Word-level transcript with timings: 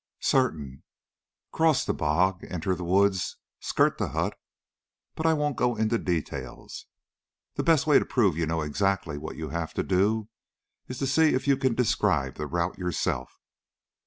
"Certain." 0.21 0.81
"Cross 1.51 1.85
the 1.85 1.93
bog, 1.93 2.43
enter 2.49 2.73
the 2.73 2.83
woods, 2.83 3.37
skirt 3.59 3.99
the 3.99 4.07
hut 4.07 4.35
but 5.13 5.27
I 5.27 5.35
won't 5.35 5.57
go 5.57 5.75
into 5.75 5.99
details. 5.99 6.87
The 7.53 7.61
best 7.61 7.85
way 7.85 7.99
to 7.99 8.05
prove 8.05 8.35
you 8.35 8.47
know 8.47 8.61
exactly 8.63 9.19
what 9.19 9.35
you 9.35 9.49
have 9.49 9.75
to 9.75 9.83
do 9.83 10.27
is 10.87 10.97
to 10.97 11.05
see 11.05 11.35
if 11.35 11.47
you 11.47 11.55
can 11.55 11.75
describe 11.75 12.33
the 12.33 12.47
route 12.47 12.79
yourself. 12.79 13.37